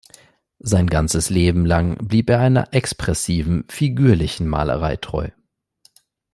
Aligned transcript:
Sein 0.57 0.87
ganzes 0.87 1.29
Leben 1.29 1.63
lang 1.63 1.95
blieb 2.07 2.31
er 2.31 2.39
einer 2.39 2.73
expressiven, 2.73 3.65
figürlichen 3.69 4.47
Malerei 4.47 4.95
treu. 4.95 5.29